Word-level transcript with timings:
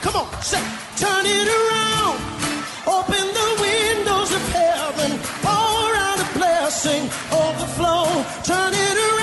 Come 0.00 0.16
on, 0.16 0.42
say, 0.42 0.62
turn 0.96 1.26
it 1.26 1.48
around. 1.48 2.18
Open 2.86 3.26
the 3.40 3.48
windows 3.60 4.32
of 4.32 4.42
heaven. 4.52 5.18
Pour 5.42 5.90
out 6.06 6.20
a 6.20 6.38
blessing. 6.38 7.02
Overflow. 7.32 8.24
Turn 8.44 8.72
it 8.74 8.96
around. 8.96 9.18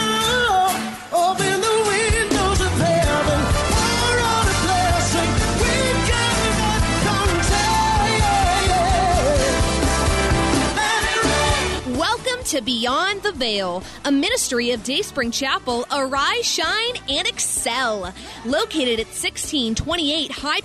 Welcome 11.97 12.43
to 12.45 12.61
Beyond 12.61 13.23
the 13.23 13.31
Veil, 13.31 13.83
a 14.03 14.11
ministry 14.11 14.71
of 14.71 14.83
Dayspring 14.83 15.31
Chapel. 15.31 15.85
Arise, 15.91 16.45
shine, 16.45 16.95
and 17.07 17.27
excel. 17.27 18.13
Located 18.45 18.99
at 18.99 19.07
1628 19.07 20.31
Hyde 20.31 20.64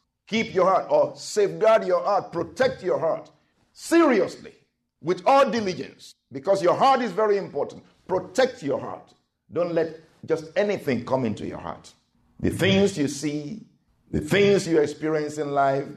Keep 0.31 0.53
your 0.53 0.65
heart 0.65 0.85
or 0.89 1.13
safeguard 1.13 1.85
your 1.85 2.01
heart, 2.01 2.31
protect 2.31 2.81
your 2.81 2.97
heart 2.97 3.29
seriously 3.73 4.53
with 5.01 5.21
all 5.25 5.51
diligence 5.51 6.15
because 6.31 6.63
your 6.63 6.73
heart 6.73 7.01
is 7.01 7.11
very 7.11 7.35
important. 7.35 7.83
Protect 8.07 8.63
your 8.63 8.79
heart. 8.79 9.13
Don't 9.51 9.73
let 9.73 9.99
just 10.25 10.45
anything 10.55 11.03
come 11.03 11.25
into 11.25 11.45
your 11.45 11.57
heart. 11.57 11.91
The 12.39 12.49
things 12.49 12.97
you 12.97 13.09
see, 13.09 13.65
the 14.09 14.21
things 14.21 14.65
you 14.65 14.79
experience 14.79 15.37
in 15.37 15.51
life, 15.51 15.89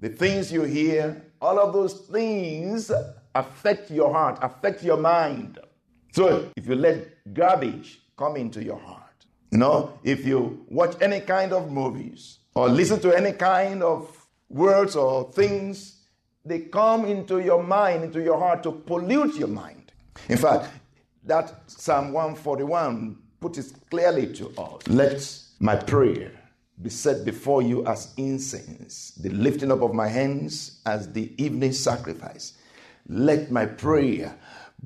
the 0.00 0.08
things 0.08 0.50
you 0.50 0.64
hear, 0.64 1.22
all 1.40 1.60
of 1.60 1.72
those 1.72 1.94
things 2.08 2.90
affect 3.36 3.92
your 3.92 4.12
heart, 4.12 4.40
affect 4.42 4.82
your 4.82 4.96
mind. 4.96 5.60
So 6.10 6.50
if 6.56 6.66
you 6.66 6.74
let 6.74 7.32
garbage 7.32 8.00
come 8.16 8.34
into 8.34 8.64
your 8.64 8.80
heart, 8.80 9.05
you 9.56 9.60
know, 9.60 9.98
if 10.04 10.26
you 10.26 10.66
watch 10.68 10.96
any 11.00 11.20
kind 11.20 11.54
of 11.54 11.72
movies 11.72 12.40
or 12.54 12.68
listen 12.68 13.00
to 13.00 13.16
any 13.16 13.32
kind 13.32 13.82
of 13.82 14.28
words 14.50 14.94
or 14.94 15.32
things, 15.32 16.02
they 16.44 16.58
come 16.58 17.06
into 17.06 17.38
your 17.38 17.62
mind, 17.62 18.04
into 18.04 18.22
your 18.22 18.38
heart 18.38 18.62
to 18.64 18.70
pollute 18.70 19.34
your 19.36 19.48
mind. 19.48 19.92
In 20.28 20.36
fact, 20.36 20.68
that 21.24 21.54
Psalm 21.68 22.12
141 22.12 23.16
puts 23.40 23.56
it 23.56 23.72
clearly 23.88 24.30
to 24.34 24.50
us. 24.58 24.86
Let 24.88 25.26
my 25.58 25.76
prayer 25.76 26.32
be 26.82 26.90
set 26.90 27.24
before 27.24 27.62
you 27.62 27.86
as 27.86 28.12
incense, 28.18 29.12
the 29.12 29.30
lifting 29.30 29.72
up 29.72 29.80
of 29.80 29.94
my 29.94 30.08
hands 30.08 30.82
as 30.84 31.10
the 31.14 31.32
evening 31.42 31.72
sacrifice. 31.72 32.52
Let 33.08 33.50
my 33.50 33.64
prayer 33.64 34.36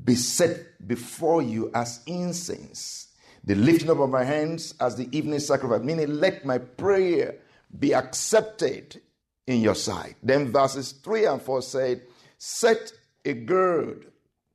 be 0.05 0.15
set 0.15 0.87
before 0.87 1.43
you 1.43 1.73
as 1.75 2.05
incense, 2.07 3.09
the 3.45 3.55
lifting 3.55 3.91
up 3.91 3.99
of 3.99 4.11
my 4.11 4.25
hands 4.25 4.75
as 4.81 4.97
the 4.97 5.09
evening 5.17 5.41
sacrifice. 5.41 5.81
Meaning, 5.81 6.15
let 6.21 6.45
my 6.45 6.59
prayer 6.59 7.37
be 7.79 7.95
accepted 7.95 9.01
in 9.47 9.61
your 9.61 9.75
sight. 9.75 10.17
Then 10.23 10.53
verses 10.53 10.93
3 10.93 11.27
and 11.27 11.43
4 11.43 11.63
said, 11.63 12.03
Set 12.39 12.93
a 13.25 13.35
gird 13.35 14.07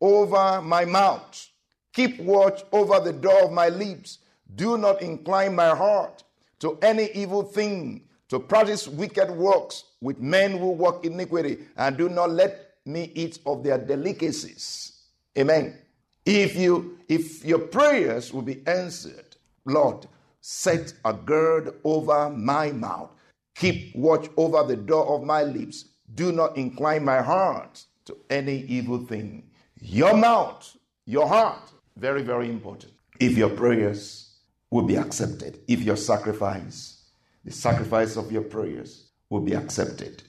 over 0.01 0.61
my 0.61 0.85
mouth, 0.85 1.49
keep 1.93 2.19
watch 2.19 2.63
over 2.71 2.99
the 2.99 3.13
door 3.13 3.45
of 3.45 3.51
my 3.51 3.69
lips. 3.69 4.19
Do 4.53 4.77
not 4.77 5.01
incline 5.01 5.55
my 5.55 5.69
heart 5.69 6.23
to 6.59 6.77
any 6.81 7.09
evil 7.13 7.43
thing, 7.43 8.03
to 8.29 8.39
practice 8.39 8.87
wicked 8.87 9.29
works 9.31 9.83
with 10.01 10.19
men 10.19 10.57
who 10.57 10.71
work 10.71 11.05
iniquity, 11.05 11.59
and 11.77 11.97
do 11.97 12.09
not 12.09 12.29
let 12.31 12.75
me 12.85 13.11
eat 13.15 13.39
of 13.45 13.63
their 13.63 13.77
delicacies. 13.77 15.03
Amen. 15.37 15.77
If 16.25 16.55
you 16.55 16.97
if 17.07 17.45
your 17.45 17.59
prayers 17.59 18.33
will 18.33 18.41
be 18.41 18.65
answered, 18.65 19.35
Lord, 19.65 20.07
set 20.41 20.93
a 21.05 21.13
gird 21.13 21.75
over 21.83 22.29
my 22.29 22.71
mouth. 22.71 23.11
Keep 23.55 23.95
watch 23.95 24.27
over 24.35 24.63
the 24.63 24.75
door 24.75 25.05
of 25.07 25.23
my 25.23 25.43
lips. 25.43 25.85
Do 26.13 26.31
not 26.31 26.57
incline 26.57 27.05
my 27.05 27.21
heart 27.21 27.85
to 28.05 28.17
any 28.29 28.61
evil 28.63 29.05
thing. 29.05 29.49
Your 29.79 30.15
mouth, 30.15 30.75
your 31.05 31.27
heart, 31.27 31.71
very, 31.97 32.21
very 32.21 32.49
important. 32.49 32.93
If 33.19 33.37
your 33.37 33.49
prayers 33.49 34.35
will 34.71 34.83
be 34.83 34.97
accepted, 34.97 35.59
if 35.67 35.81
your 35.81 35.95
sacrifice, 35.95 37.03
the 37.43 37.51
sacrifice 37.51 38.17
of 38.17 38.31
your 38.31 38.41
prayers, 38.41 39.09
will 39.29 39.41
be 39.41 39.53
accepted. 39.53 40.23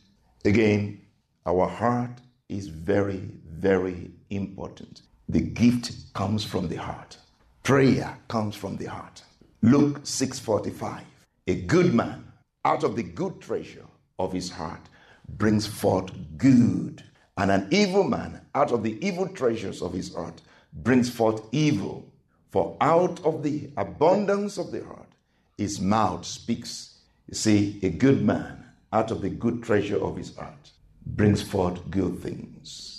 Again, 0.45 1.01
our 1.45 1.67
heart 1.67 2.21
is 2.49 2.69
very, 2.69 3.31
very 3.47 4.11
important. 4.31 5.03
The 5.29 5.41
gift 5.41 6.13
comes 6.15 6.45
from 6.45 6.69
the 6.69 6.77
heart. 6.77 7.19
Prayer 7.63 8.17
comes 8.29 8.55
from 8.55 8.77
the 8.77 8.87
heart. 8.87 9.23
Luke 9.63 10.01
6:45. 10.05 11.03
A 11.49 11.63
good 11.63 11.93
man 11.95 12.33
out 12.65 12.85
of 12.85 12.95
the 12.95 13.03
good 13.03 13.41
treasure 13.41 13.87
of 14.19 14.33
his 14.33 14.51
heart 14.51 14.89
brings 15.29 15.67
forth 15.67 16.11
good, 16.37 17.03
and 17.37 17.51
an 17.51 17.67
evil 17.71 18.05
man 18.05 18.41
out 18.55 18.71
of 18.71 18.83
the 18.83 19.05
evil 19.05 19.29
treasures 19.29 19.83
of 19.83 19.93
his 19.93 20.15
heart 20.15 20.41
brings 20.73 21.11
forth 21.11 21.43
evil. 21.53 22.05
For 22.53 22.77
out 22.81 23.25
of 23.25 23.43
the 23.43 23.71
abundance 23.77 24.59
of 24.59 24.71
the 24.71 24.85
heart 24.85 25.13
his 25.59 25.81
mouth 25.81 26.25
speaks. 26.25 27.01
You 27.29 27.35
see, 27.35 27.81
a 27.83 27.91
good 27.91 28.23
man 28.23 28.65
out 28.93 29.11
of 29.11 29.21
the 29.21 29.31
good 29.31 29.63
treasure 29.63 29.99
of 29.99 30.17
his 30.17 30.37
heart 30.37 30.71
brings 31.05 31.43
forth 31.43 31.91
good 31.91 32.23
things. 32.23 32.96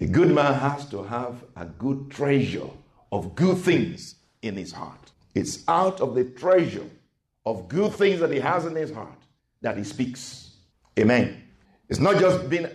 A 0.00 0.06
good 0.06 0.30
man 0.30 0.54
has 0.54 0.88
to 0.90 1.02
have 1.02 1.42
a 1.56 1.64
good 1.64 2.10
treasure 2.10 2.68
of 3.10 3.34
good 3.34 3.58
things 3.58 4.14
in 4.42 4.56
his 4.56 4.72
heart. 4.72 5.10
It's 5.34 5.64
out 5.68 6.00
of 6.00 6.14
the 6.14 6.24
treasure 6.24 6.88
of 7.44 7.68
good 7.68 7.92
things 7.94 8.20
that 8.20 8.30
he 8.30 8.38
has 8.38 8.64
in 8.64 8.76
his 8.76 8.92
heart 8.92 9.18
that 9.60 9.76
he 9.76 9.84
speaks. 9.84 10.56
Amen. 10.98 11.42
It's 11.88 11.98
not 11.98 12.18
just 12.18 12.48
being 12.48 12.68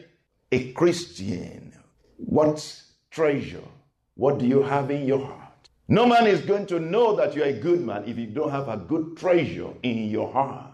a 0.51 0.71
Christian. 0.73 1.73
What 2.17 2.81
treasure? 3.11 3.63
What 4.15 4.39
do 4.39 4.45
you 4.45 4.61
have 4.61 4.91
in 4.91 5.05
your 5.05 5.25
heart? 5.25 5.69
No 5.87 6.05
man 6.05 6.27
is 6.27 6.41
going 6.41 6.65
to 6.67 6.79
know 6.79 7.15
that 7.15 7.35
you're 7.35 7.45
a 7.45 7.53
good 7.53 7.81
man 7.81 8.03
if 8.05 8.17
you 8.17 8.27
don't 8.27 8.51
have 8.51 8.67
a 8.67 8.77
good 8.77 9.17
treasure 9.17 9.69
in 9.83 10.09
your 10.09 10.31
heart. 10.31 10.71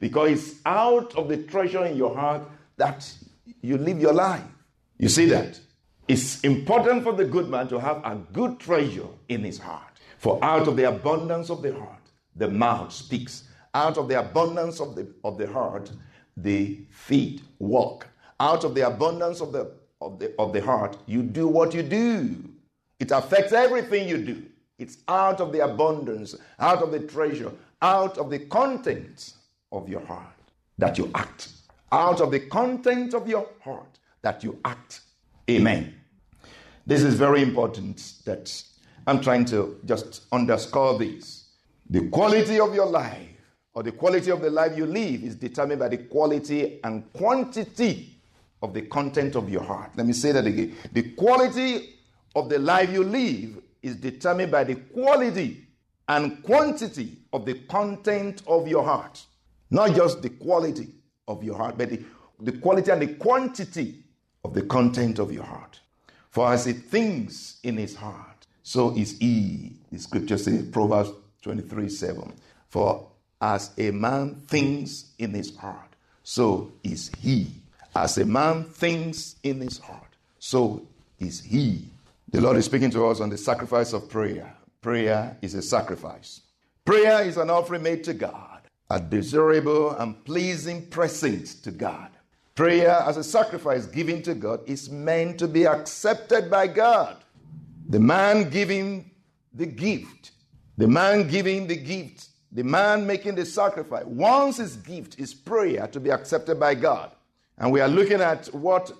Because 0.00 0.30
it's 0.30 0.60
out 0.66 1.14
of 1.14 1.28
the 1.28 1.36
treasure 1.36 1.84
in 1.84 1.96
your 1.96 2.14
heart 2.14 2.42
that 2.76 3.12
you 3.60 3.78
live 3.78 4.00
your 4.00 4.12
life. 4.12 4.42
You 4.98 5.08
see 5.08 5.26
that? 5.26 5.60
It's 6.12 6.40
important 6.40 7.04
for 7.04 7.14
the 7.14 7.24
good 7.24 7.48
man 7.48 7.68
to 7.68 7.80
have 7.80 8.04
a 8.04 8.16
good 8.34 8.60
treasure 8.60 9.08
in 9.30 9.42
his 9.42 9.58
heart. 9.58 9.98
For 10.18 10.38
out 10.44 10.68
of 10.68 10.76
the 10.76 10.86
abundance 10.86 11.48
of 11.48 11.62
the 11.62 11.72
heart, 11.72 12.10
the 12.36 12.50
mouth 12.50 12.92
speaks. 12.92 13.44
Out 13.72 13.96
of 13.96 14.08
the 14.08 14.20
abundance 14.20 14.78
of 14.78 14.94
the, 14.94 15.08
of 15.24 15.38
the 15.38 15.46
heart, 15.46 15.90
the 16.36 16.84
feet 16.90 17.40
walk. 17.58 18.06
Out 18.38 18.62
of 18.62 18.74
the 18.74 18.86
abundance 18.86 19.40
of 19.40 19.52
the, 19.52 19.72
of, 20.02 20.18
the, 20.18 20.34
of 20.38 20.52
the 20.52 20.60
heart, 20.60 20.98
you 21.06 21.22
do 21.22 21.48
what 21.48 21.72
you 21.72 21.82
do. 21.82 22.44
It 23.00 23.10
affects 23.10 23.54
everything 23.54 24.06
you 24.06 24.18
do. 24.18 24.42
It's 24.78 24.98
out 25.08 25.40
of 25.40 25.50
the 25.50 25.64
abundance, 25.64 26.36
out 26.58 26.82
of 26.82 26.92
the 26.92 27.00
treasure, 27.00 27.52
out 27.80 28.18
of 28.18 28.28
the 28.28 28.40
content 28.40 29.32
of 29.72 29.88
your 29.88 30.04
heart 30.04 30.26
that 30.76 30.98
you 30.98 31.10
act. 31.14 31.48
Out 31.90 32.20
of 32.20 32.30
the 32.30 32.40
content 32.40 33.14
of 33.14 33.26
your 33.26 33.48
heart 33.62 33.98
that 34.20 34.44
you 34.44 34.58
act. 34.62 35.00
Amen. 35.48 36.01
This 36.86 37.02
is 37.02 37.14
very 37.14 37.42
important 37.42 38.14
that 38.24 38.62
I'm 39.06 39.20
trying 39.20 39.44
to 39.46 39.78
just 39.84 40.22
underscore 40.32 40.98
this. 40.98 41.50
The 41.88 42.08
quality 42.08 42.58
of 42.58 42.74
your 42.74 42.86
life 42.86 43.28
or 43.74 43.82
the 43.82 43.92
quality 43.92 44.30
of 44.30 44.40
the 44.40 44.50
life 44.50 44.76
you 44.76 44.86
live 44.86 45.22
is 45.22 45.36
determined 45.36 45.80
by 45.80 45.88
the 45.88 45.98
quality 45.98 46.80
and 46.82 47.10
quantity 47.12 48.18
of 48.62 48.74
the 48.74 48.82
content 48.82 49.36
of 49.36 49.48
your 49.48 49.62
heart. 49.62 49.90
Let 49.96 50.06
me 50.06 50.12
say 50.12 50.32
that 50.32 50.46
again. 50.46 50.74
The 50.92 51.02
quality 51.12 51.94
of 52.34 52.48
the 52.48 52.58
life 52.58 52.90
you 52.90 53.04
live 53.04 53.62
is 53.82 53.96
determined 53.96 54.52
by 54.52 54.64
the 54.64 54.74
quality 54.76 55.66
and 56.08 56.42
quantity 56.42 57.18
of 57.32 57.44
the 57.44 57.54
content 57.54 58.42
of 58.46 58.68
your 58.68 58.84
heart. 58.84 59.24
Not 59.70 59.94
just 59.94 60.22
the 60.22 60.30
quality 60.30 60.88
of 61.28 61.42
your 61.42 61.56
heart, 61.56 61.78
but 61.78 61.90
the, 61.90 62.02
the 62.40 62.52
quality 62.52 62.90
and 62.90 63.02
the 63.02 63.14
quantity 63.14 64.04
of 64.44 64.52
the 64.52 64.62
content 64.62 65.18
of 65.18 65.32
your 65.32 65.44
heart. 65.44 65.80
For 66.32 66.50
as 66.50 66.64
he 66.64 66.72
thinks 66.72 67.58
in 67.62 67.76
his 67.76 67.94
heart, 67.94 68.46
so 68.62 68.96
is 68.96 69.18
he. 69.18 69.74
The 69.92 69.98
scripture 69.98 70.38
says, 70.38 70.66
Proverbs 70.68 71.10
23 71.42 71.90
7. 71.90 72.32
For 72.70 73.06
as 73.38 73.70
a 73.76 73.90
man 73.90 74.36
thinks 74.46 75.10
in 75.18 75.34
his 75.34 75.54
heart, 75.54 75.90
so 76.22 76.72
is 76.82 77.10
he. 77.20 77.48
As 77.94 78.16
a 78.16 78.24
man 78.24 78.64
thinks 78.64 79.36
in 79.42 79.60
his 79.60 79.78
heart, 79.78 80.16
so 80.38 80.86
is 81.18 81.42
he. 81.42 81.84
The 82.30 82.40
Lord 82.40 82.56
is 82.56 82.64
speaking 82.64 82.90
to 82.92 83.06
us 83.08 83.20
on 83.20 83.28
the 83.28 83.36
sacrifice 83.36 83.92
of 83.92 84.08
prayer. 84.08 84.56
Prayer 84.80 85.36
is 85.42 85.52
a 85.52 85.60
sacrifice. 85.60 86.40
Prayer 86.86 87.24
is 87.24 87.36
an 87.36 87.50
offering 87.50 87.82
made 87.82 88.04
to 88.04 88.14
God, 88.14 88.62
a 88.88 88.98
desirable 88.98 89.90
and 89.90 90.24
pleasing 90.24 90.86
present 90.86 91.62
to 91.62 91.70
God. 91.70 92.08
Prayer 92.54 93.02
as 93.06 93.16
a 93.16 93.24
sacrifice 93.24 93.86
given 93.86 94.22
to 94.22 94.34
God 94.34 94.60
is 94.66 94.90
meant 94.90 95.38
to 95.38 95.48
be 95.48 95.66
accepted 95.66 96.50
by 96.50 96.66
God. 96.66 97.16
The 97.88 98.00
man 98.00 98.50
giving 98.50 99.10
the 99.54 99.66
gift, 99.66 100.32
the 100.76 100.88
man 100.88 101.28
giving 101.28 101.66
the 101.66 101.76
gift, 101.76 102.28
the 102.50 102.62
man 102.62 103.06
making 103.06 103.34
the 103.34 103.46
sacrifice 103.46 104.04
wants 104.04 104.58
his 104.58 104.76
gift, 104.76 105.14
his 105.14 105.32
prayer 105.32 105.86
to 105.88 106.00
be 106.00 106.10
accepted 106.10 106.60
by 106.60 106.74
God. 106.74 107.12
And 107.56 107.72
we 107.72 107.80
are 107.80 107.88
looking 107.88 108.20
at 108.20 108.46
what 108.48 108.92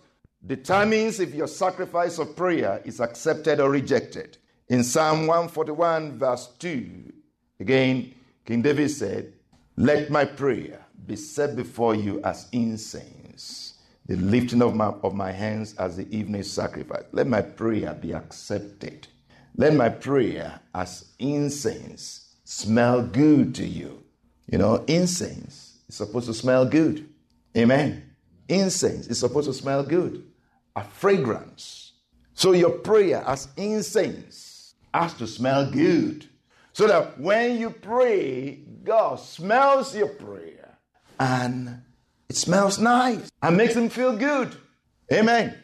determines 0.46 1.20
if 1.20 1.34
your 1.34 1.46
sacrifice 1.46 2.18
of 2.18 2.34
prayer 2.34 2.80
is 2.84 3.00
accepted 3.00 3.60
or 3.60 3.70
rejected. 3.70 4.38
In 4.68 4.82
Psalm 4.82 5.26
141, 5.26 6.18
verse 6.18 6.48
2, 6.58 7.12
again, 7.60 8.14
King 8.46 8.62
David 8.62 8.90
said, 8.90 9.34
Let 9.76 10.10
my 10.10 10.24
prayer 10.24 10.84
be 11.06 11.16
set 11.16 11.54
before 11.56 11.94
you 11.94 12.20
as 12.22 12.48
incense, 12.52 13.21
the 14.06 14.16
lifting 14.16 14.62
of 14.62 14.74
my, 14.74 14.92
of 15.02 15.14
my 15.14 15.30
hands 15.30 15.74
as 15.76 15.96
the 15.96 16.16
evening 16.16 16.42
sacrifice. 16.42 17.04
Let 17.12 17.26
my 17.26 17.42
prayer 17.42 17.94
be 17.94 18.12
accepted. 18.12 19.06
Let 19.56 19.74
my 19.74 19.88
prayer 19.88 20.60
as 20.74 21.12
incense 21.18 22.34
smell 22.44 23.02
good 23.02 23.54
to 23.56 23.66
you. 23.66 24.02
You 24.50 24.58
know, 24.58 24.84
incense 24.86 25.78
is 25.88 25.94
supposed 25.94 26.26
to 26.26 26.34
smell 26.34 26.66
good. 26.66 27.08
Amen. 27.56 28.10
Incense 28.48 29.06
is 29.06 29.18
supposed 29.18 29.46
to 29.46 29.54
smell 29.54 29.82
good, 29.82 30.24
a 30.74 30.84
fragrance. 30.84 31.92
So 32.34 32.52
your 32.52 32.70
prayer 32.70 33.22
as 33.26 33.48
incense 33.56 34.74
has 34.92 35.14
to 35.14 35.26
smell 35.26 35.70
good. 35.70 36.26
So 36.72 36.86
that 36.86 37.20
when 37.20 37.58
you 37.58 37.70
pray, 37.70 38.60
God 38.82 39.20
smells 39.20 39.94
your 39.94 40.08
prayer 40.08 40.78
and 41.20 41.82
it 42.32 42.36
smells 42.36 42.78
nice 42.78 43.30
and 43.42 43.58
makes 43.58 43.74
them 43.74 43.90
feel 43.90 44.16
good. 44.16 44.56
Amen. 45.12 45.54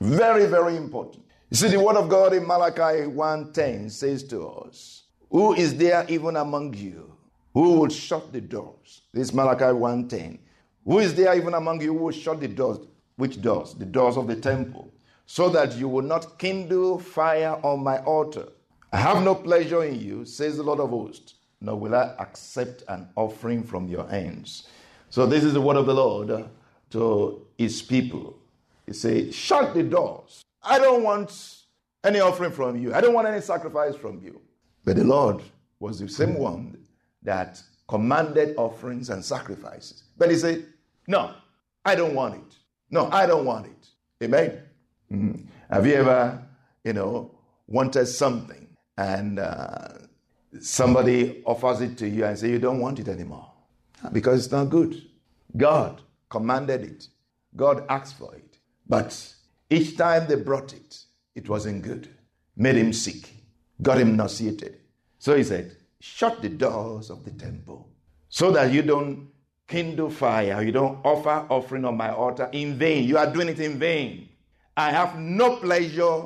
Very, 0.00 0.46
very 0.46 0.74
important. 0.74 1.22
You 1.50 1.56
see, 1.58 1.68
the 1.68 1.78
word 1.78 1.96
of 1.96 2.08
God 2.08 2.32
in 2.32 2.46
Malachi 2.46 3.06
1:10 3.06 3.90
says 3.90 4.24
to 4.28 4.48
us, 4.48 5.02
Who 5.28 5.52
is 5.52 5.76
there 5.76 6.06
even 6.08 6.36
among 6.36 6.72
you 6.72 7.14
who 7.52 7.78
will 7.78 7.90
shut 7.90 8.32
the 8.32 8.40
doors? 8.40 9.02
This 9.12 9.28
is 9.28 9.34
Malachi 9.34 9.72
1:10. 9.88 10.38
Who 10.86 10.98
is 11.00 11.14
there 11.14 11.36
even 11.36 11.52
among 11.52 11.82
you 11.82 11.92
who 11.92 12.04
will 12.04 12.18
shut 12.24 12.40
the 12.40 12.48
doors? 12.48 12.78
Which 13.16 13.42
doors? 13.42 13.74
The 13.74 13.84
doors 13.84 14.16
of 14.16 14.26
the 14.26 14.36
temple, 14.36 14.90
so 15.26 15.50
that 15.50 15.76
you 15.76 15.88
will 15.88 16.08
not 16.14 16.38
kindle 16.38 16.98
fire 16.98 17.54
on 17.62 17.84
my 17.84 17.98
altar. 18.14 18.48
I 18.92 18.96
have 18.96 19.22
no 19.22 19.34
pleasure 19.34 19.84
in 19.84 20.00
you, 20.00 20.24
says 20.24 20.56
the 20.56 20.62
Lord 20.62 20.80
of 20.80 20.88
hosts, 20.88 21.34
nor 21.60 21.76
will 21.78 21.94
I 21.94 22.14
accept 22.18 22.82
an 22.88 23.08
offering 23.14 23.62
from 23.62 23.88
your 23.88 24.06
hands. 24.08 24.68
So 25.14 25.26
this 25.26 25.44
is 25.44 25.52
the 25.52 25.60
word 25.60 25.76
of 25.76 25.86
the 25.86 25.94
Lord 25.94 26.44
to 26.90 27.46
his 27.56 27.80
people. 27.82 28.36
He 28.84 28.92
says, 28.94 29.32
Shut 29.32 29.72
the 29.72 29.84
doors. 29.84 30.42
I 30.60 30.80
don't 30.80 31.04
want 31.04 31.30
any 32.02 32.18
offering 32.18 32.50
from 32.50 32.76
you. 32.76 32.92
I 32.92 33.00
don't 33.00 33.14
want 33.14 33.28
any 33.28 33.40
sacrifice 33.40 33.94
from 33.94 34.20
you. 34.20 34.40
But 34.84 34.96
the 34.96 35.04
Lord 35.04 35.40
was 35.78 36.00
the 36.00 36.08
same 36.08 36.36
one 36.36 36.76
that 37.22 37.62
commanded 37.86 38.56
offerings 38.56 39.08
and 39.08 39.24
sacrifices. 39.24 40.02
But 40.18 40.32
he 40.32 40.36
said, 40.36 40.66
No, 41.06 41.32
I 41.84 41.94
don't 41.94 42.16
want 42.16 42.34
it. 42.34 42.56
No, 42.90 43.08
I 43.12 43.24
don't 43.26 43.44
want 43.44 43.66
it. 43.66 43.88
Amen. 44.24 44.62
Mm-hmm. 45.12 45.44
Have 45.72 45.86
you 45.86 45.94
ever, 45.94 46.42
you 46.82 46.92
know, 46.92 47.30
wanted 47.68 48.06
something 48.06 48.66
and 48.98 49.38
uh, 49.38 49.90
somebody 50.58 51.40
offers 51.46 51.82
it 51.82 51.96
to 51.98 52.08
you 52.08 52.24
and 52.24 52.36
say 52.36 52.50
you 52.50 52.58
don't 52.58 52.80
want 52.80 52.98
it 52.98 53.06
anymore 53.06 53.53
because 54.12 54.44
it's 54.44 54.52
not 54.52 54.70
good? 54.70 55.02
God 55.56 56.02
commanded 56.28 56.82
it. 56.82 57.08
God 57.56 57.84
asked 57.88 58.18
for 58.18 58.34
it. 58.34 58.58
But 58.88 59.34
each 59.70 59.96
time 59.96 60.26
they 60.26 60.36
brought 60.36 60.72
it, 60.72 60.98
it 61.34 61.48
wasn't 61.48 61.82
good. 61.82 62.08
Made 62.56 62.76
him 62.76 62.92
sick, 62.92 63.30
got 63.82 63.98
him 63.98 64.16
nauseated. 64.16 64.78
So 65.18 65.36
he 65.36 65.42
said, 65.42 65.76
Shut 66.00 66.42
the 66.42 66.50
doors 66.50 67.08
of 67.08 67.24
the 67.24 67.30
temple 67.30 67.88
so 68.28 68.50
that 68.50 68.72
you 68.72 68.82
don't 68.82 69.28
kindle 69.66 70.10
fire, 70.10 70.62
you 70.62 70.72
don't 70.72 70.98
offer 71.04 71.46
offering 71.48 71.84
on 71.84 71.96
my 71.96 72.10
altar 72.12 72.48
in 72.52 72.76
vain. 72.76 73.04
You 73.04 73.16
are 73.16 73.32
doing 73.32 73.48
it 73.48 73.60
in 73.60 73.78
vain. 73.78 74.28
I 74.76 74.90
have 74.90 75.18
no 75.18 75.56
pleasure 75.56 76.24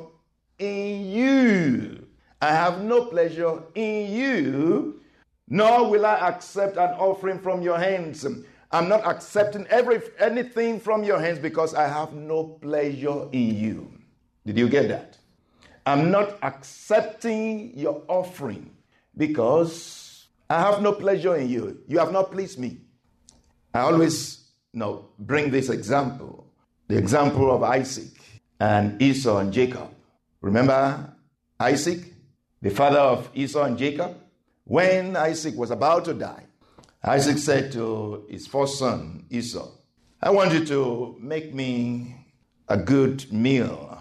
in 0.57 1.11
you. 1.11 2.07
I 2.41 2.51
have 2.53 2.81
no 2.81 3.05
pleasure 3.05 3.63
in 3.75 4.11
you, 4.11 5.01
nor 5.49 5.89
will 5.89 6.05
I 6.05 6.15
accept 6.29 6.77
an 6.77 6.91
offering 6.91 7.39
from 7.39 7.61
your 7.61 7.77
hands. 7.77 8.25
I'm 8.71 8.87
not 8.87 9.05
accepting 9.05 9.65
every 9.67 10.01
anything 10.19 10.79
from 10.79 11.03
your 11.03 11.19
hands 11.19 11.39
because 11.39 11.73
I 11.73 11.87
have 11.87 12.13
no 12.13 12.43
pleasure 12.43 13.27
in 13.31 13.55
you. 13.55 13.91
Did 14.45 14.57
you 14.57 14.69
get 14.69 14.87
that? 14.89 15.17
I'm 15.85 16.11
not 16.11 16.37
accepting 16.43 17.77
your 17.77 18.03
offering 18.07 18.71
because 19.17 20.27
I 20.49 20.59
have 20.59 20.81
no 20.81 20.93
pleasure 20.93 21.35
in 21.35 21.49
you. 21.49 21.79
You 21.87 21.97
have 21.99 22.11
not 22.11 22.31
pleased 22.31 22.59
me. 22.59 22.77
I 23.73 23.79
always 23.81 24.51
you 24.73 24.79
know, 24.79 25.09
bring 25.17 25.49
this 25.49 25.69
example 25.69 26.45
the 26.89 26.97
example 26.97 27.55
of 27.55 27.63
Isaac 27.63 28.11
and 28.59 28.99
Esau 29.01 29.37
and 29.37 29.53
Jacob. 29.53 29.89
Remember 30.41 31.13
Isaac, 31.59 31.99
the 32.61 32.71
father 32.71 32.99
of 32.99 33.29
Esau 33.35 33.63
and 33.63 33.77
Jacob? 33.77 34.17
When 34.69 35.15
Isaac 35.15 35.55
was 35.57 35.71
about 35.71 36.05
to 36.05 36.13
die, 36.13 36.43
Isaac 37.03 37.39
said 37.39 37.71
to 37.71 38.27
his 38.29 38.45
first 38.45 38.77
son, 38.77 39.25
Esau, 39.31 39.67
I 40.21 40.29
want 40.29 40.53
you 40.53 40.63
to 40.63 41.17
make 41.19 41.55
me 41.55 42.15
a 42.67 42.77
good 42.77 43.33
meal, 43.33 43.97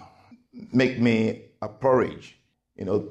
make 0.70 1.00
me 1.00 1.44
a 1.62 1.70
porridge, 1.70 2.38
you 2.76 2.84
know, 2.84 3.08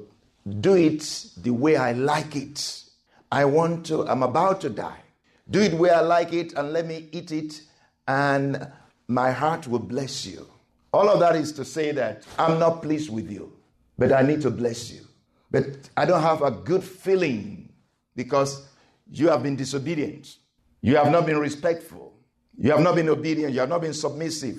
do 0.60 0.76
it 0.76 1.02
the 1.38 1.50
way 1.50 1.74
I 1.74 1.94
like 1.94 2.36
it. 2.36 2.84
I 3.32 3.44
want 3.44 3.86
to, 3.86 4.06
I'm 4.06 4.22
about 4.22 4.60
to 4.60 4.70
die. 4.70 5.02
Do 5.50 5.60
it 5.60 5.74
where 5.74 5.96
I 5.96 6.02
like 6.02 6.32
it 6.32 6.52
and 6.52 6.72
let 6.72 6.86
me 6.86 7.08
eat 7.10 7.32
it, 7.32 7.60
and 8.06 8.70
my 9.08 9.32
heart 9.32 9.66
will 9.66 9.80
bless 9.80 10.24
you. 10.24 10.46
All 10.92 11.08
of 11.08 11.18
that 11.18 11.34
is 11.34 11.50
to 11.54 11.64
say 11.64 11.90
that 11.90 12.22
I'm 12.38 12.60
not 12.60 12.82
pleased 12.82 13.10
with 13.10 13.28
you, 13.28 13.52
but 13.98 14.12
I 14.12 14.22
need 14.22 14.42
to 14.42 14.50
bless 14.52 14.92
you. 14.92 15.07
But 15.50 15.90
I 15.96 16.04
don't 16.04 16.22
have 16.22 16.42
a 16.42 16.50
good 16.50 16.84
feeling 16.84 17.72
because 18.14 18.66
you 19.10 19.28
have 19.28 19.42
been 19.42 19.56
disobedient. 19.56 20.36
You 20.80 20.96
have 20.96 21.10
not 21.10 21.26
been 21.26 21.38
respectful. 21.38 22.14
You 22.56 22.70
have 22.72 22.80
not 22.80 22.94
been 22.94 23.08
obedient. 23.08 23.52
You 23.52 23.60
have 23.60 23.68
not 23.68 23.80
been 23.80 23.94
submissive. 23.94 24.58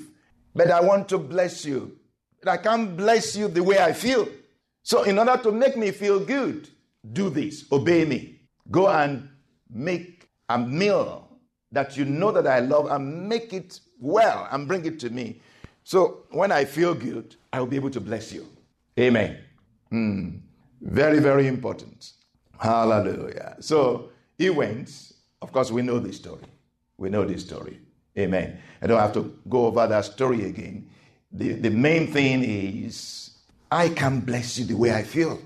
But 0.55 0.71
I 0.71 0.81
want 0.81 1.07
to 1.09 1.17
bless 1.17 1.65
you. 1.65 1.97
But 2.41 2.51
I 2.51 2.57
can't 2.57 2.97
bless 2.97 3.35
you 3.35 3.47
the 3.47 3.61
way 3.63 3.77
I 3.79 3.93
feel. 3.93 4.27
So, 4.83 5.03
in 5.03 5.19
order 5.19 5.37
to 5.43 5.51
make 5.51 5.77
me 5.77 5.91
feel 5.91 6.19
good, 6.19 6.69
do 7.13 7.29
this 7.29 7.65
obey 7.71 8.05
me. 8.05 8.39
Go 8.71 8.87
and 8.87 9.29
make 9.69 10.27
a 10.47 10.57
meal 10.57 11.29
that 11.71 11.95
you 11.97 12.05
know 12.05 12.31
that 12.31 12.47
I 12.47 12.59
love 12.59 12.87
and 12.89 13.27
make 13.27 13.53
it 13.53 13.79
well 13.99 14.47
and 14.51 14.67
bring 14.67 14.85
it 14.85 14.99
to 15.01 15.09
me. 15.09 15.41
So 15.83 16.23
when 16.31 16.51
I 16.51 16.65
feel 16.65 16.93
good, 16.93 17.35
I 17.53 17.59
will 17.59 17.67
be 17.67 17.75
able 17.75 17.91
to 17.91 17.99
bless 17.99 18.31
you. 18.31 18.47
Amen. 18.99 19.39
Mm. 19.91 20.39
Very, 20.81 21.19
very 21.19 21.47
important. 21.47 22.13
Hallelujah. 22.59 23.57
So 23.59 24.09
he 24.37 24.49
went. 24.49 25.13
Of 25.41 25.51
course, 25.51 25.71
we 25.71 25.81
know 25.81 25.99
this 25.99 26.17
story. 26.17 26.43
We 26.97 27.09
know 27.09 27.25
this 27.25 27.41
story. 27.45 27.79
Amen. 28.17 28.59
I 28.81 28.87
don't 28.87 28.99
have 28.99 29.13
to 29.13 29.37
go 29.47 29.67
over 29.67 29.87
that 29.87 30.05
story 30.05 30.45
again. 30.45 30.89
The, 31.31 31.53
the 31.53 31.69
main 31.69 32.11
thing 32.11 32.43
is 32.43 33.37
I 33.71 33.89
can 33.89 34.19
bless 34.19 34.57
you 34.57 34.65
the 34.65 34.75
way 34.75 34.93
I 34.93 35.03
feel. 35.03 35.39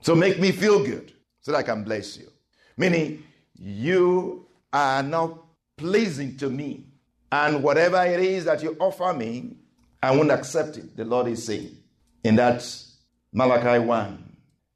So 0.00 0.14
make 0.14 0.38
me 0.38 0.52
feel 0.52 0.84
good 0.84 1.12
so 1.40 1.52
that 1.52 1.58
I 1.58 1.62
can 1.62 1.84
bless 1.84 2.16
you. 2.16 2.28
Meaning, 2.76 3.22
you 3.58 4.46
are 4.72 5.02
not 5.02 5.38
pleasing 5.76 6.36
to 6.38 6.50
me. 6.50 6.84
And 7.30 7.62
whatever 7.62 8.04
it 8.04 8.20
is 8.20 8.44
that 8.44 8.62
you 8.62 8.76
offer 8.80 9.12
me, 9.12 9.56
I 10.02 10.14
won't 10.14 10.30
accept 10.30 10.76
it, 10.76 10.96
the 10.96 11.04
Lord 11.04 11.26
is 11.26 11.44
saying. 11.44 11.76
In 12.24 12.36
that 12.36 12.64
Malachi 13.32 13.84
1, 13.84 14.27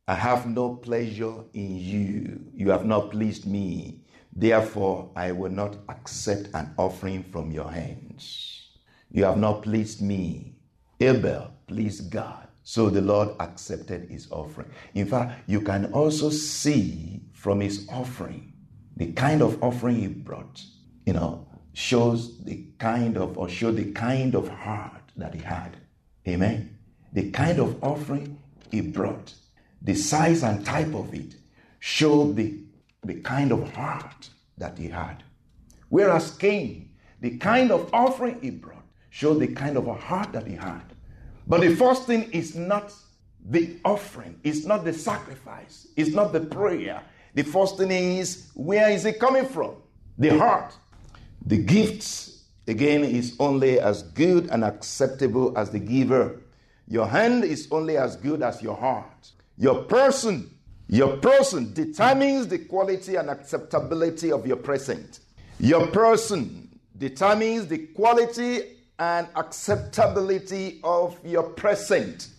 I 0.09 0.15
have 0.15 0.47
no 0.47 0.75
pleasure 0.75 1.45
in 1.55 1.77
you. 1.77 2.41
You 2.55 2.71
have 2.71 2.85
not 2.85 3.11
pleased 3.13 3.47
me. 3.47 4.01
Therefore, 4.35 5.11
I 5.15 5.33
will 5.33 5.53
not 5.53 5.77
accept 5.89 6.49
an 6.55 6.75
offering 6.77 7.23
from 7.23 7.53
your 7.53 7.71
hands. 7.71 8.71
You 9.11 9.25
have 9.25 9.37
not 9.37 9.63
pleased 9.63 10.03
me. 10.03 10.57
Abel 11.01 11.53
pleased 11.67 12.11
God. 12.11 12.49
So 12.65 12.89
the 12.91 13.01
Lord 13.01 13.31
accepted 13.41 14.09
his 14.09 14.31
offering. 14.31 14.71
In 14.95 15.07
fact, 15.07 15.49
you 15.49 15.61
can 15.61 15.93
also 15.93 16.31
see 16.31 17.23
from 17.33 17.61
his 17.61 17.87
offering 17.91 18.53
the 18.97 19.13
kind 19.13 19.43
of 19.43 19.63
offering 19.63 19.97
he 19.97 20.07
brought. 20.09 20.63
You 21.07 21.15
know, 21.15 21.47
shows 21.75 22.43
the 22.45 22.67
kind 22.79 23.17
of, 23.17 23.37
or 23.37 23.49
show 23.49 23.73
the 23.73 23.93
kind 23.93 24.35
of 24.35 24.49
heart 24.49 25.03
that 25.17 25.35
he 25.35 25.41
had. 25.41 25.77
Amen. 26.27 26.79
The 27.13 27.31
kind 27.31 27.59
of 27.59 27.83
offering 27.83 28.39
he 28.71 28.81
brought, 28.81 29.35
the 29.85 29.95
size 29.95 30.43
and 30.43 30.65
type 30.65 30.95
of 30.95 31.13
it 31.13 31.35
showed 31.81 32.37
the, 32.37 32.59
the 33.05 33.15
kind 33.21 33.53
of 33.53 33.73
heart 33.75 34.29
that 34.59 34.79
he 34.79 34.89
had. 34.89 35.23
Whereas 35.89 36.31
Cain, 36.33 36.91
the 37.21 37.37
kind 37.39 37.71
of 37.71 37.93
offering 37.93 38.41
he 38.41 38.51
brought, 38.51 38.85
showed 39.11 39.41
the 39.41 39.49
kind 39.49 39.77
of 39.77 39.89
a 39.89 39.95
heart 39.95 40.33
that 40.33 40.47
he 40.47 40.55
had. 40.55 40.83
But 41.47 41.61
the 41.61 41.75
first 41.75 42.07
thing 42.07 42.31
is 42.33 42.55
not 42.57 42.95
the 43.45 43.77
offering, 43.85 44.39
it's 44.45 44.65
not 44.65 44.85
the 44.85 44.93
sacrifice, 44.93 45.89
it's 45.97 46.15
not 46.15 46.33
the 46.33 46.41
prayer. 46.41 47.03
The 47.35 47.43
first 47.43 47.77
thing 47.77 47.91
is 47.91 48.51
where 48.55 48.91
is 48.91 49.05
it 49.05 49.19
coming 49.19 49.47
from? 49.47 49.75
The 50.19 50.39
heart. 50.39 50.73
The 51.47 51.57
gifts, 51.59 52.45
again, 52.69 53.03
is 53.03 53.35
only 53.41 53.81
as 53.81 54.03
good 54.03 54.49
and 54.51 54.63
acceptable 54.63 55.57
as 55.59 55.71
the 55.71 55.81
giver. 55.81 56.41
Your 56.87 57.07
hand 57.07 57.43
is 57.45 57.67
only 57.73 57.97
as 57.97 58.17
good 58.17 58.43
as 58.43 58.63
your 58.63 58.77
heart. 58.77 59.33
Your 59.63 59.85
person, 59.85 60.51
your 60.89 61.19
person 61.19 61.73
determines 61.73 62.49
the 62.49 62.59
quality 62.59 63.15
and 63.15 63.31
acceptability 63.31 64.33
of 64.33 64.45
your 64.45 64.57
present. 64.57 65.21
Your 65.61 65.87
person 65.87 66.81
determines 66.99 67.69
the 67.69 67.87
quality 67.95 68.79
and 68.99 69.29
acceptability 69.37 70.81
of 70.83 71.17
your 71.25 71.45
present. 71.45 72.31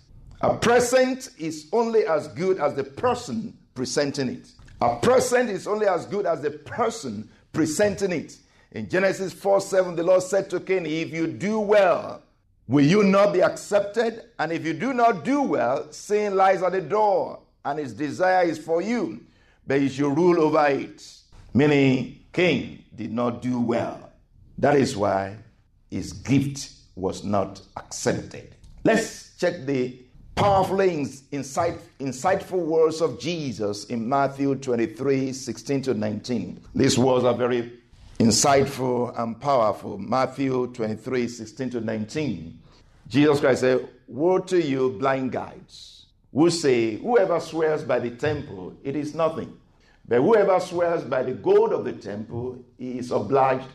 A 0.42 0.58
present 0.58 1.30
is 1.38 1.70
only 1.72 2.06
as 2.06 2.28
good 2.28 2.60
as 2.60 2.76
the 2.76 2.84
person 2.84 3.58
presenting 3.74 4.28
it. 4.28 4.52
A 4.82 4.98
present 4.98 5.50
is 5.50 5.66
only 5.66 5.88
as 5.88 6.06
good 6.06 6.26
as 6.26 6.42
the 6.42 6.52
person 6.52 7.30
presenting 7.54 8.12
it. 8.12 8.36
In 8.74 8.90
Genesis 8.90 9.32
4 9.32 9.62
7, 9.62 9.96
the 9.96 10.04
Lord 10.04 10.24
said 10.24 10.50
to 10.50 10.60
Cain, 10.60 10.86
If 10.86 11.14
you 11.14 11.28
do 11.28 11.62
well, 11.62 12.22
will 12.68 12.86
you 12.86 13.04
not 13.04 13.34
be 13.34 13.42
accepted? 13.42 14.26
And 14.40 14.52
if 14.52 14.66
you 14.66 14.74
do 14.74 14.94
not 14.94 15.24
do 15.24 15.42
well, 15.42 15.92
sin 15.92 16.36
lies 16.36 16.62
at 16.64 16.72
the 16.72 16.82
door, 16.82 17.40
and 17.66 17.80
its 17.80 17.94
desire 17.94 18.46
is 18.46 18.60
for 18.60 18.82
you, 18.82 19.22
but 19.66 19.82
you 19.82 19.90
should 19.90 20.16
rule 20.16 20.42
over 20.42 20.68
it. 20.68 21.04
Meaning, 21.54 22.20
Cain 22.34 22.84
did 22.96 23.14
not 23.14 23.42
do 23.42 23.60
well. 23.60 24.12
That 24.58 24.76
is 24.76 24.96
why 24.96 25.38
his 25.90 26.14
gift 26.14 26.72
was 26.96 27.24
not 27.24 27.62
accepted. 27.78 28.56
Let's 28.84 29.36
check 29.38 29.66
the 29.66 30.00
powerful, 30.36 30.80
insight, 30.82 31.80
insightful 32.00 32.60
words 32.66 33.02
of 33.02 33.20
Jesus 33.20 33.86
in 33.86 34.08
Matthew 34.08 34.56
23 34.56 35.32
16 35.32 35.82
to 35.84 35.94
19. 35.94 36.60
These 36.76 36.98
words 36.98 37.26
are 37.26 37.34
very 37.34 37.80
insightful 38.20 39.18
and 39.20 39.40
powerful. 39.40 39.98
Matthew 39.98 40.68
23 40.68 41.28
16 41.28 41.70
to 41.72 41.82
19. 41.82 42.60
Jesus 43.08 43.40
Christ 43.40 43.62
said, 43.62 43.88
Woe 44.08 44.40
to 44.40 44.62
you, 44.62 44.92
blind 44.92 45.32
guides, 45.32 46.06
who 46.34 46.50
say, 46.50 46.98
Whoever 46.98 47.40
swears 47.40 47.84
by 47.84 48.00
the 48.00 48.12
temple, 48.12 48.76
it 48.84 48.96
is 48.96 49.14
nothing. 49.14 49.58
But 50.08 50.22
whoever 50.22 50.60
swears 50.60 51.04
by 51.04 51.24
the 51.24 51.34
gold 51.34 51.74
of 51.74 51.86
the 51.86 51.94
temple, 51.94 52.64
he 52.78 52.98
is 53.00 53.12
obliged 53.12 53.68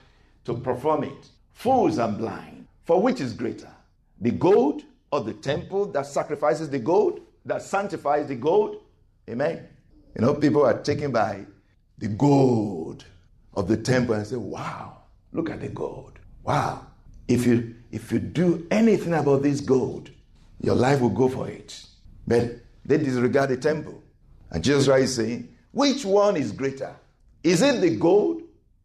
to 0.45 0.55
perform 0.55 1.05
it. 1.05 1.29
Fools 1.53 1.99
and 1.99 2.19
blind, 2.19 2.67
for 2.85 3.01
which 3.01 3.21
is 3.21 3.33
greater? 3.33 3.71
The 4.21 4.31
gold 4.31 4.83
or 5.11 5.23
the 5.23 5.35
temple 5.35 5.87
that 5.93 6.07
sacrifices 6.07 6.71
the 6.71 6.79
gold, 6.79 7.21
that 7.45 7.63
sanctifies 7.63 8.29
the 8.29 8.37
gold. 8.37 8.83
Amen. 9.29 9.67
You 10.15 10.23
know, 10.23 10.35
people 10.35 10.65
are 10.65 10.83
taken 10.83 11.13
by 11.13 11.47
the 11.99 12.09
gold 12.09 13.05
of 13.59 13.67
the 13.67 13.77
temple 13.77 14.15
and 14.15 14.25
say, 14.25 14.37
wow, 14.37 14.99
look 15.33 15.51
at 15.51 15.61
the 15.61 15.69
gold. 15.69 16.21
Wow. 16.45 16.87
If 17.27 17.45
you 17.45 17.75
if 17.91 18.13
you 18.13 18.21
do 18.21 18.67
anything 18.71 19.15
about 19.15 19.43
this 19.43 19.61
gold, 19.61 20.11
your 20.61 20.77
life 20.77 21.01
will 21.01 21.09
go 21.11 21.29
for 21.29 21.49
it. 21.49 21.85
But 22.25 22.53
they 22.85 22.99
disregard 22.99 23.51
the 23.51 23.57
temple. 23.57 24.01
And 24.51 24.63
Jesus 24.63 24.87
Christ 24.87 25.05
is 25.05 25.17
saying, 25.17 25.57
which 25.73 26.05
one 26.05 26.37
is 26.37 26.53
greater? 26.53 26.95
Is 27.43 27.61
it 27.61 27.81
the 27.81 27.97
gold 27.97 28.43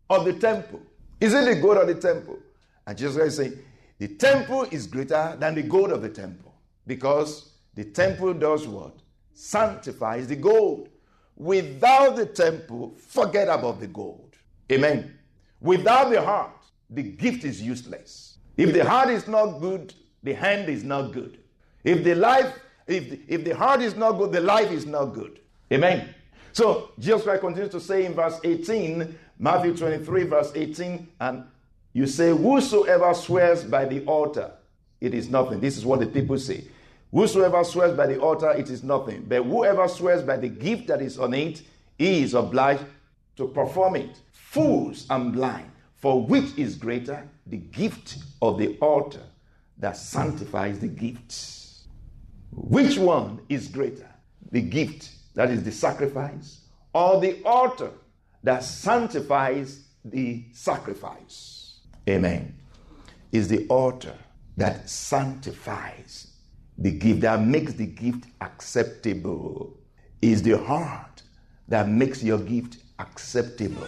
or 0.09 0.23
the 0.23 0.33
temple? 0.33 0.81
Is 1.21 1.35
it 1.35 1.45
the 1.45 1.61
gold 1.61 1.77
or 1.77 1.85
the 1.85 1.95
temple? 1.95 2.39
And 2.87 2.97
Jesus 2.97 3.15
Christ 3.15 3.27
is 3.27 3.37
saying, 3.37 3.59
the 3.99 4.07
temple 4.07 4.63
is 4.71 4.87
greater 4.87 5.37
than 5.39 5.53
the 5.53 5.63
gold 5.63 5.91
of 5.91 6.01
the 6.01 6.09
temple 6.09 6.55
because 6.87 7.51
the 7.75 7.85
temple 7.85 8.33
does 8.33 8.67
what? 8.67 8.95
Sanctifies 9.33 10.27
the 10.27 10.35
gold. 10.35 10.89
Without 11.35 12.15
the 12.15 12.25
temple, 12.25 12.95
forget 12.97 13.47
about 13.47 13.79
the 13.79 13.87
gold. 13.87 14.33
Amen. 14.71 15.17
Without 15.61 16.09
the 16.11 16.21
heart, 16.21 16.51
the 16.89 17.03
gift 17.03 17.43
is 17.43 17.61
useless. 17.61 18.37
If 18.57 18.73
the 18.73 18.85
heart 18.85 19.09
is 19.09 19.27
not 19.27 19.59
good, 19.59 19.93
the 20.21 20.33
hand 20.33 20.69
is 20.69 20.83
not 20.83 21.11
good. 21.11 21.39
If 21.83 22.03
the 22.03 22.15
life, 22.15 22.53
if 22.87 23.09
the, 23.09 23.19
if 23.27 23.43
the 23.43 23.55
heart 23.55 23.81
is 23.81 23.95
not 23.95 24.13
good, 24.13 24.31
the 24.31 24.41
life 24.41 24.71
is 24.71 24.85
not 24.85 25.05
good. 25.07 25.39
Amen. 25.71 26.13
So 26.51 26.91
Jesus 26.99 27.23
Christ 27.23 27.41
continues 27.41 27.71
to 27.71 27.79
say 27.79 28.05
in 28.05 28.13
verse 28.13 28.39
18, 28.43 29.17
Matthew 29.39 29.75
23, 29.75 30.23
verse 30.23 30.51
18, 30.53 31.07
and 31.19 31.43
you 31.93 32.07
say, 32.07 32.29
Whosoever 32.29 33.13
swears 33.13 33.63
by 33.63 33.85
the 33.85 34.05
altar, 34.05 34.51
it 35.01 35.13
is 35.13 35.29
nothing. 35.29 35.59
This 35.59 35.77
is 35.77 35.85
what 35.85 35.99
the 35.99 36.05
people 36.05 36.37
say. 36.37 36.65
Whosoever 37.11 37.63
swears 37.63 37.95
by 37.95 38.07
the 38.07 38.19
altar, 38.19 38.51
it 38.51 38.69
is 38.69 38.83
nothing. 38.83 39.25
But 39.27 39.43
whoever 39.43 39.87
swears 39.87 40.23
by 40.23 40.37
the 40.37 40.49
gift 40.49 40.87
that 40.87 41.01
is 41.01 41.19
on 41.19 41.33
it, 41.33 41.61
he 41.97 42.23
is 42.23 42.33
obliged 42.33 42.83
to 43.35 43.47
perform 43.47 43.95
it. 43.97 44.19
Fools 44.53 45.07
and 45.09 45.33
blind, 45.33 45.71
for 45.95 46.23
which 46.27 46.55
is 46.59 46.75
greater, 46.75 47.27
the 47.47 47.57
gift 47.57 48.19
of 48.39 48.59
the 48.59 48.77
altar 48.81 49.23
that 49.79 49.97
sanctifies 49.97 50.77
the 50.77 50.87
gifts? 50.87 51.87
Which 52.51 52.99
one 52.99 53.39
is 53.49 53.67
greater? 53.67 54.07
The 54.51 54.61
gift, 54.61 55.09
that 55.33 55.49
is 55.49 55.63
the 55.63 55.71
sacrifice, 55.71 56.61
or 56.93 57.19
the 57.19 57.41
altar 57.43 57.89
that 58.43 58.63
sanctifies 58.63 59.87
the 60.05 60.45
sacrifice? 60.51 61.79
Amen. 62.07 62.55
Is 63.31 63.47
the 63.47 63.65
altar 63.69 64.13
that 64.55 64.87
sanctifies 64.87 66.27
the 66.77 66.91
gift, 66.91 67.21
that 67.21 67.41
makes 67.41 67.73
the 67.73 67.87
gift 67.87 68.25
acceptable. 68.39 69.79
Is 70.21 70.43
the 70.43 70.59
heart 70.59 71.23
that 71.69 71.89
makes 71.89 72.21
your 72.21 72.37
gift 72.37 72.77
acceptable. 72.99 73.87